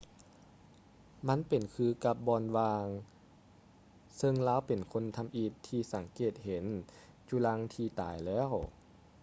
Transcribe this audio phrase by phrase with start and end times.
[1.27, 2.85] ມັນເປັນຄືກັບບ່ອນວ່າງ
[4.17, 6.65] ເຊິ່ງລາວເປັນຄົນທຳອິດທີ່ສັງເກດເຫັນ
[7.29, 8.49] ຈຸລັງທີ່ຕາຍແລ້ວ